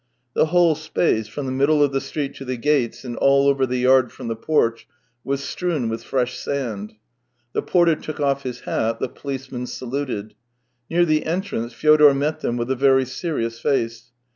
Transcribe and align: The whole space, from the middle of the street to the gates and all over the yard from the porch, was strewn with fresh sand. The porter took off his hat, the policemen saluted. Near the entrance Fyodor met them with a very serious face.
The 0.33 0.47
whole 0.47 0.73
space, 0.73 1.27
from 1.27 1.45
the 1.45 1.51
middle 1.51 1.83
of 1.83 1.91
the 1.91 2.01
street 2.01 2.33
to 2.37 2.43
the 2.45 2.57
gates 2.57 3.05
and 3.05 3.15
all 3.17 3.47
over 3.47 3.67
the 3.67 3.77
yard 3.77 4.11
from 4.11 4.29
the 4.29 4.35
porch, 4.35 4.87
was 5.23 5.43
strewn 5.43 5.89
with 5.89 6.01
fresh 6.03 6.39
sand. 6.39 6.93
The 7.53 7.61
porter 7.61 7.95
took 7.95 8.19
off 8.19 8.41
his 8.41 8.61
hat, 8.61 8.99
the 8.99 9.07
policemen 9.07 9.67
saluted. 9.67 10.33
Near 10.89 11.05
the 11.05 11.27
entrance 11.27 11.73
Fyodor 11.73 12.15
met 12.15 12.39
them 12.39 12.57
with 12.57 12.71
a 12.71 12.75
very 12.75 13.05
serious 13.05 13.59
face. 13.59 14.09